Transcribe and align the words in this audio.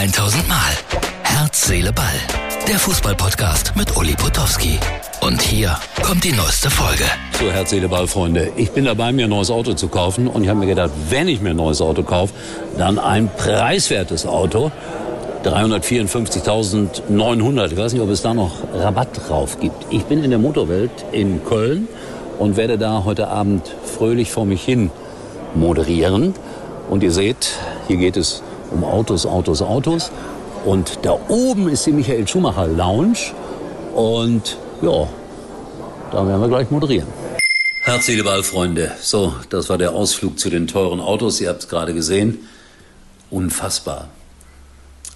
1000 0.00 0.48
Mal. 0.48 0.56
Herz, 1.24 1.66
Seele, 1.66 1.92
Ball. 1.92 2.06
Der 2.66 2.78
Fußballpodcast 2.78 3.76
mit 3.76 3.94
Uli 3.98 4.14
Potowski. 4.14 4.78
Und 5.20 5.42
hier 5.42 5.76
kommt 6.02 6.24
die 6.24 6.32
neueste 6.32 6.70
Folge. 6.70 7.04
So, 7.38 7.50
Herz, 7.50 7.68
Seele, 7.68 7.86
Ball, 7.86 8.06
Freunde. 8.06 8.50
Ich 8.56 8.70
bin 8.70 8.86
dabei, 8.86 9.12
mir 9.12 9.24
ein 9.24 9.30
neues 9.30 9.50
Auto 9.50 9.74
zu 9.74 9.88
kaufen. 9.88 10.26
Und 10.26 10.42
ich 10.42 10.48
habe 10.48 10.58
mir 10.58 10.64
gedacht, 10.64 10.90
wenn 11.10 11.28
ich 11.28 11.42
mir 11.42 11.50
ein 11.50 11.56
neues 11.56 11.82
Auto 11.82 12.02
kaufe, 12.02 12.32
dann 12.78 12.98
ein 12.98 13.28
preiswertes 13.36 14.24
Auto. 14.24 14.72
354.900. 15.44 17.72
Ich 17.72 17.76
weiß 17.76 17.92
nicht, 17.92 18.00
ob 18.00 18.08
es 18.08 18.22
da 18.22 18.32
noch 18.32 18.52
Rabatt 18.72 19.28
drauf 19.28 19.60
gibt. 19.60 19.84
Ich 19.90 20.04
bin 20.04 20.24
in 20.24 20.30
der 20.30 20.38
Motorwelt 20.38 20.92
in 21.12 21.44
Köln 21.44 21.88
und 22.38 22.56
werde 22.56 22.78
da 22.78 23.04
heute 23.04 23.28
Abend 23.28 23.70
fröhlich 23.84 24.30
vor 24.30 24.46
mich 24.46 24.62
hin 24.62 24.90
moderieren. 25.54 26.32
Und 26.88 27.02
ihr 27.02 27.12
seht, 27.12 27.50
hier 27.86 27.98
geht 27.98 28.16
es 28.16 28.42
um 28.70 28.84
Autos, 28.84 29.26
Autos, 29.26 29.62
Autos. 29.62 30.10
Und 30.64 30.98
da 31.02 31.18
oben 31.28 31.68
ist 31.68 31.86
die 31.86 31.92
Michael 31.92 32.26
Schumacher 32.28 32.66
Lounge. 32.66 33.32
Und 33.94 34.56
ja, 34.82 35.08
da 36.12 36.26
werden 36.26 36.40
wir 36.40 36.48
gleich 36.48 36.70
moderieren. 36.70 37.08
Herzliche 37.82 38.22
Ballfreunde. 38.24 38.92
So, 39.00 39.34
das 39.48 39.68
war 39.68 39.78
der 39.78 39.92
Ausflug 39.92 40.38
zu 40.38 40.50
den 40.50 40.66
teuren 40.66 41.00
Autos. 41.00 41.40
Ihr 41.40 41.48
habt 41.48 41.62
es 41.62 41.68
gerade 41.68 41.94
gesehen. 41.94 42.46
Unfassbar. 43.30 44.08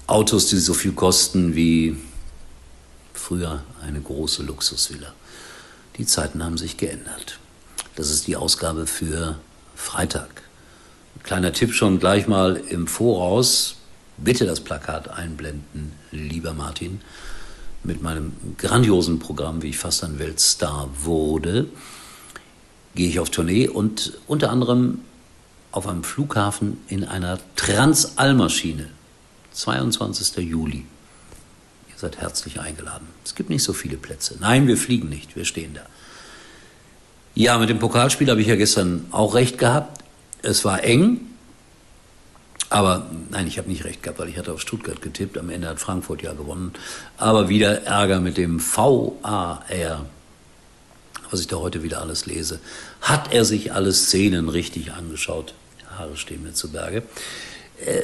Autos, 0.06 0.46
die 0.46 0.56
so 0.56 0.74
viel 0.74 0.92
kosten 0.92 1.54
wie 1.54 1.96
früher 3.12 3.62
eine 3.82 4.00
große 4.00 4.42
Luxusvilla. 4.42 5.12
Die 5.98 6.06
Zeiten 6.06 6.42
haben 6.42 6.58
sich 6.58 6.76
geändert. 6.76 7.38
Das 7.96 8.10
ist 8.10 8.26
die 8.26 8.36
Ausgabe 8.36 8.86
für 8.86 9.36
Freitag. 9.76 10.42
Kleiner 11.24 11.54
Tipp 11.54 11.72
schon 11.72 11.98
gleich 11.98 12.28
mal 12.28 12.56
im 12.68 12.86
Voraus. 12.86 13.76
Bitte 14.18 14.44
das 14.44 14.60
Plakat 14.60 15.08
einblenden, 15.08 15.92
lieber 16.12 16.52
Martin. 16.52 17.00
Mit 17.82 18.02
meinem 18.02 18.34
grandiosen 18.58 19.18
Programm, 19.18 19.62
wie 19.62 19.70
ich 19.70 19.78
fast 19.78 20.04
ein 20.04 20.18
Weltstar 20.18 20.90
wurde, 21.02 21.66
gehe 22.94 23.08
ich 23.08 23.20
auf 23.20 23.30
Tournee 23.30 23.68
und 23.68 24.12
unter 24.26 24.50
anderem 24.50 25.00
auf 25.72 25.88
einem 25.88 26.04
Flughafen 26.04 26.78
in 26.88 27.04
einer 27.04 27.38
Transallmaschine. 27.56 28.88
22. 29.52 30.44
Juli. 30.44 30.84
Ihr 31.88 31.96
seid 31.96 32.18
herzlich 32.18 32.60
eingeladen. 32.60 33.08
Es 33.24 33.34
gibt 33.34 33.48
nicht 33.48 33.62
so 33.62 33.72
viele 33.72 33.96
Plätze. 33.96 34.36
Nein, 34.40 34.66
wir 34.66 34.76
fliegen 34.76 35.08
nicht, 35.08 35.36
wir 35.36 35.46
stehen 35.46 35.72
da. 35.72 35.86
Ja, 37.34 37.56
mit 37.56 37.70
dem 37.70 37.78
Pokalspiel 37.78 38.30
habe 38.30 38.42
ich 38.42 38.46
ja 38.46 38.56
gestern 38.56 39.06
auch 39.10 39.34
recht 39.34 39.56
gehabt. 39.56 40.03
Es 40.44 40.64
war 40.64 40.84
eng, 40.84 41.20
aber 42.70 43.10
nein, 43.30 43.46
ich 43.46 43.58
habe 43.58 43.68
nicht 43.68 43.84
recht 43.84 44.02
gehabt, 44.02 44.18
weil 44.18 44.28
ich 44.28 44.36
hatte 44.36 44.52
auf 44.52 44.60
Stuttgart 44.60 45.00
getippt. 45.00 45.38
Am 45.38 45.48
Ende 45.48 45.68
hat 45.68 45.80
Frankfurt 45.80 46.22
ja 46.22 46.32
gewonnen. 46.32 46.72
Aber 47.16 47.48
wieder 47.48 47.84
Ärger 47.84 48.20
mit 48.20 48.36
dem 48.36 48.60
VAR, 48.60 49.64
was 51.30 51.40
ich 51.40 51.46
da 51.46 51.56
heute 51.56 51.82
wieder 51.82 52.00
alles 52.00 52.26
lese. 52.26 52.60
Hat 53.00 53.32
er 53.32 53.44
sich 53.44 53.72
alle 53.72 53.92
Szenen 53.92 54.48
richtig 54.48 54.92
angeschaut? 54.92 55.54
Haare 55.98 56.16
stehen 56.16 56.42
mir 56.42 56.52
zu 56.52 56.70
Berge. 56.70 57.02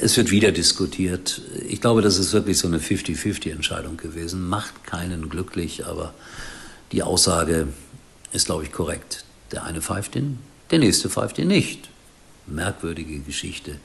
Es 0.01 0.17
wird 0.17 0.31
wieder 0.31 0.51
diskutiert. 0.51 1.41
Ich 1.67 1.81
glaube, 1.81 2.01
das 2.01 2.17
ist 2.17 2.33
wirklich 2.33 2.57
so 2.57 2.67
eine 2.67 2.79
50-50-Entscheidung 2.79 3.97
gewesen. 3.97 4.47
Macht 4.47 4.83
keinen 4.85 5.29
glücklich, 5.29 5.85
aber 5.85 6.13
die 6.91 7.03
Aussage 7.03 7.67
ist, 8.31 8.45
glaube 8.45 8.63
ich, 8.63 8.71
korrekt. 8.71 9.25
Der 9.51 9.63
eine 9.63 9.81
pfeift 9.81 10.15
ihn, 10.15 10.39
der 10.71 10.79
nächste 10.79 11.09
pfeift 11.09 11.37
ihn 11.37 11.47
nicht. 11.47 11.89
Merkwürdige 12.47 13.19
Geschichte. 13.19 13.77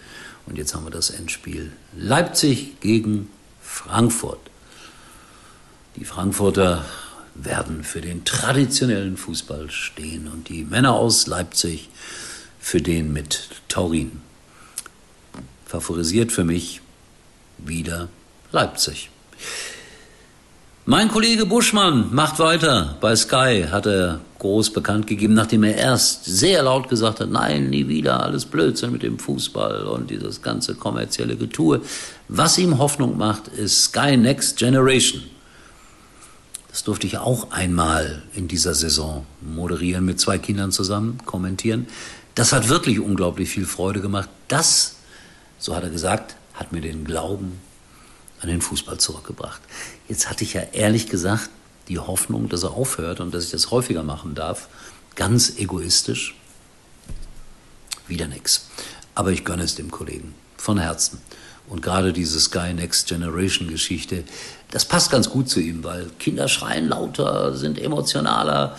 Und 0.47 0.59
jetzt 0.59 0.75
haben 0.75 0.85
wir 0.85 0.91
das 0.91 1.11
Endspiel. 1.11 1.73
Leipzig 1.97 2.81
gegen 2.81 3.31
Frankfurt. 3.61 4.41
Die 5.97 6.05
Frankfurter 6.05 6.85
werden 7.35 7.85
für 7.85 8.01
den 8.01 8.25
traditionellen 8.25 9.17
Fußball 9.17 9.71
stehen 9.71 10.29
und 10.29 10.49
die 10.49 10.65
Männer 10.65 10.95
aus 10.95 11.27
Leipzig 11.27 11.89
für 12.59 12.81
den 12.81 13.13
mit 13.13 13.49
Taurin. 13.69 14.21
Favorisiert 15.67 16.33
für 16.33 16.45
mich 16.45 16.81
wieder 17.59 18.09
Leipzig. 18.53 19.11
Mein 20.89 21.09
Kollege 21.09 21.47
Buschmann 21.47 22.15
macht 22.15 22.39
weiter. 22.39 22.97
Bei 23.01 23.17
Sky 23.17 23.65
hat 23.69 23.87
er 23.87 24.21
groß 24.39 24.73
bekannt 24.73 25.09
gegeben, 25.09 25.35
nachdem 25.35 25.65
er 25.65 25.75
erst 25.75 26.27
sehr 26.27 26.63
laut 26.63 26.89
gesagt 26.89 27.19
hat, 27.19 27.29
nein, 27.29 27.71
nie 27.71 27.89
wieder, 27.89 28.23
alles 28.23 28.45
Blödsinn 28.45 28.93
mit 28.93 29.03
dem 29.03 29.19
Fußball 29.19 29.83
und 29.89 30.11
dieses 30.11 30.43
ganze 30.43 30.77
kommerzielle 30.77 31.35
Getue. 31.35 31.81
Was 32.29 32.57
ihm 32.57 32.79
Hoffnung 32.79 33.19
macht, 33.19 33.49
ist 33.49 33.87
Sky 33.87 34.17
Next 34.17 34.59
Generation. 34.59 35.25
Das 36.69 36.85
durfte 36.85 37.09
ich 37.09 37.19
auch 37.19 37.51
einmal 37.51 38.23
in 38.33 38.47
dieser 38.47 38.77
Saison 38.77 39.27
moderieren, 39.41 40.05
mit 40.05 40.21
zwei 40.21 40.39
Kindern 40.39 40.71
zusammen 40.71 41.19
kommentieren. 41.25 41.89
Das 42.37 42.53
hat 42.53 42.69
wirklich 42.69 43.01
unglaublich 43.01 43.49
viel 43.49 43.67
Freude 43.67 44.01
gemacht. 44.01 44.29
Das, 44.47 44.95
so 45.59 45.75
hat 45.75 45.83
er 45.83 45.91
gesagt, 45.91 46.37
hat 46.55 46.71
mir 46.71 46.81
den 46.81 47.05
Glauben 47.05 47.61
an 48.41 48.49
den 48.49 48.61
Fußball 48.61 48.99
zurückgebracht. 48.99 49.61
Jetzt 50.09 50.29
hatte 50.29 50.45
ich 50.45 50.55
ja 50.55 50.63
ehrlich 50.73 51.09
gesagt 51.09 51.51
die 51.89 51.99
Hoffnung, 51.99 52.49
dass 52.49 52.65
er 52.65 52.73
aufhört 52.73 53.21
und 53.21 53.33
dass 53.33 53.45
ich 53.45 53.51
das 53.51 53.71
häufiger 53.71 54.03
machen 54.03 54.35
darf. 54.35 54.69
Ganz 55.15 55.57
egoistisch. 55.57 56.35
Wieder 58.09 58.27
nix. 58.27 58.69
Aber 59.15 59.33
ich 59.33 59.45
gönne 59.45 59.63
es 59.63 59.75
dem 59.75 59.91
Kollegen. 59.91 60.35
Von 60.57 60.79
Herzen. 60.79 61.21
Und 61.69 61.83
gerade 61.83 62.13
diese 62.13 62.39
Sky 62.39 62.73
Next 62.73 63.09
Generation 63.09 63.69
Geschichte, 63.69 64.25
das 64.71 64.85
passt 64.85 65.11
ganz 65.11 65.31
gut 65.31 65.49
zu 65.49 65.61
ihm, 65.61 65.83
weil 65.83 66.11
Kinder 66.19 66.49
schreien 66.49 66.89
lauter, 66.89 67.57
sind 67.57 67.79
emotionaler. 67.79 68.77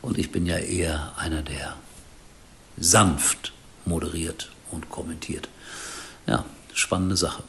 Und 0.00 0.18
ich 0.18 0.32
bin 0.32 0.46
ja 0.46 0.56
eher 0.56 1.12
einer, 1.18 1.42
der 1.42 1.76
sanft 2.78 3.52
moderiert 3.84 4.50
und 4.70 4.88
kommentiert. 4.88 5.48
Ja, 6.26 6.44
spannende 6.72 7.16
Sache. 7.16 7.42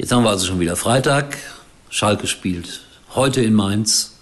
Jetzt 0.00 0.12
haben 0.12 0.22
wir 0.22 0.30
also 0.30 0.46
schon 0.46 0.60
wieder 0.60 0.76
Freitag. 0.76 1.36
Schalke 1.90 2.28
spielt 2.28 2.82
heute 3.16 3.40
in 3.42 3.52
Mainz 3.52 4.12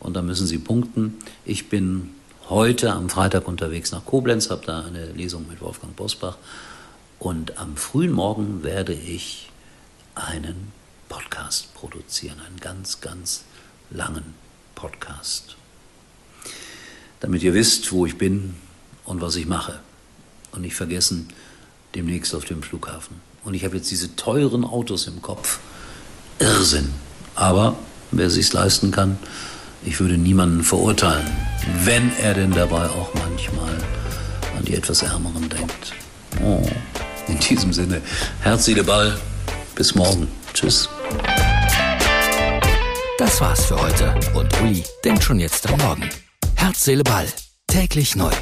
und 0.00 0.14
da 0.14 0.22
müssen 0.22 0.46
sie 0.46 0.56
punkten. 0.56 1.18
Ich 1.44 1.68
bin 1.68 2.14
heute 2.48 2.94
am 2.94 3.10
Freitag 3.10 3.46
unterwegs 3.46 3.92
nach 3.92 4.06
Koblenz, 4.06 4.48
habe 4.48 4.64
da 4.64 4.80
eine 4.86 5.12
Lesung 5.12 5.46
mit 5.50 5.60
Wolfgang 5.60 5.94
Bosbach 5.94 6.38
und 7.18 7.58
am 7.58 7.76
frühen 7.76 8.10
Morgen 8.10 8.62
werde 8.62 8.94
ich 8.94 9.50
einen 10.14 10.72
Podcast 11.10 11.74
produzieren, 11.74 12.40
einen 12.46 12.58
ganz, 12.58 13.02
ganz 13.02 13.44
langen 13.90 14.32
Podcast. 14.74 15.56
Damit 17.20 17.42
ihr 17.42 17.52
wisst, 17.52 17.92
wo 17.92 18.06
ich 18.06 18.16
bin 18.16 18.54
und 19.04 19.20
was 19.20 19.36
ich 19.36 19.44
mache. 19.44 19.78
Und 20.52 20.62
nicht 20.62 20.74
vergessen, 20.74 21.28
demnächst 21.94 22.34
auf 22.34 22.44
dem 22.44 22.62
Flughafen. 22.62 23.20
Und 23.44 23.54
ich 23.54 23.64
habe 23.64 23.76
jetzt 23.76 23.90
diese 23.90 24.14
teuren 24.16 24.64
Autos 24.64 25.06
im 25.06 25.20
Kopf. 25.22 25.58
Irrsinn. 26.38 26.92
Aber 27.34 27.76
wer 28.10 28.30
sich's 28.30 28.52
leisten 28.52 28.90
kann, 28.90 29.18
ich 29.84 29.98
würde 30.00 30.16
niemanden 30.16 30.62
verurteilen, 30.62 31.26
wenn 31.84 32.12
er 32.18 32.34
denn 32.34 32.52
dabei 32.52 32.88
auch 32.88 33.12
manchmal 33.14 33.74
an 34.56 34.64
die 34.64 34.74
etwas 34.74 35.02
Ärmeren 35.02 35.48
denkt. 35.48 35.92
Oh, 36.42 36.62
in 37.28 37.38
diesem 37.38 37.72
Sinne, 37.72 38.00
Herz, 38.40 38.64
Seele, 38.64 38.84
Ball. 38.84 39.18
Bis 39.74 39.94
morgen. 39.94 40.28
Tschüss. 40.52 40.88
Das 43.18 43.40
war's 43.40 43.64
für 43.66 43.80
heute. 43.80 44.14
Und 44.34 44.60
Uli 44.60 44.84
denkt 45.04 45.24
schon 45.24 45.40
jetzt 45.40 45.66
am 45.68 45.78
Morgen. 45.78 46.10
Herz, 46.56 46.84
Seele, 46.84 47.04
Ball. 47.04 47.26
Täglich 47.66 48.16
neu. 48.16 48.32